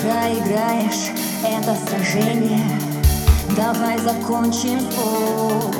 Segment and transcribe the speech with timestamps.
[0.00, 1.10] Проиграешь
[1.44, 2.64] это сражение.
[3.54, 5.74] Давай закончим спор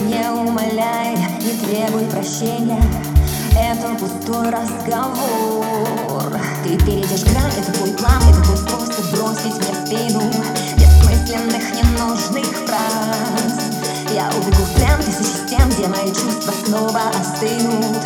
[0.00, 2.82] Не умоляй, не требуй прощения.
[3.56, 6.40] Это пустой разговор.
[6.64, 10.22] Ты перейдешь грань, это твой план Это твой способ бросить мне в спину.
[10.76, 13.54] Бессмысленных, ненужных фраз.
[14.12, 18.03] Я убегу в плен тысячи стен Где мои чувства снова остынут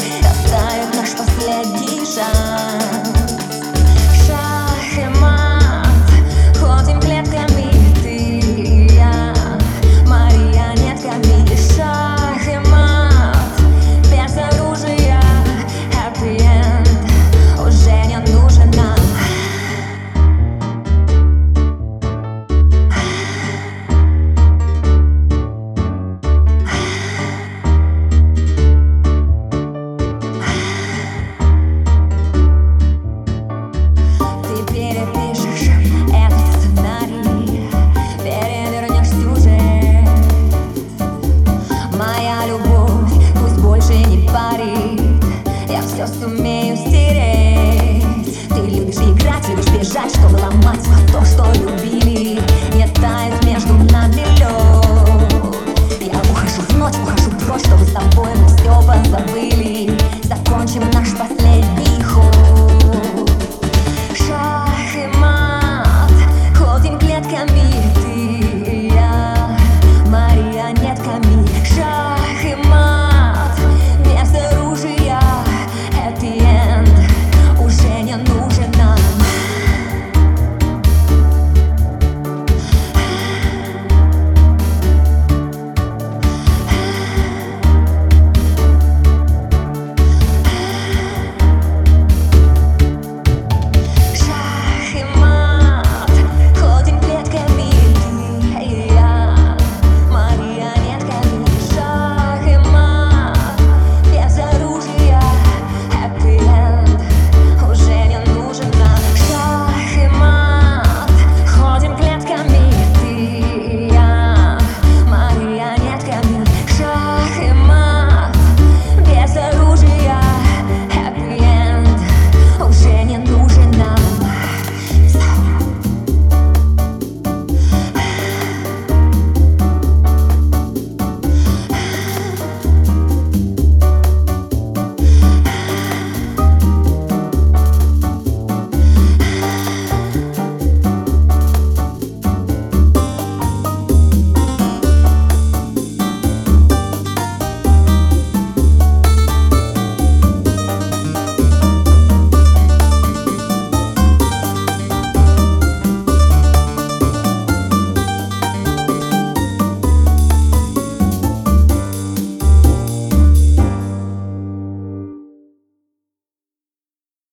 [44.29, 44.78] anybody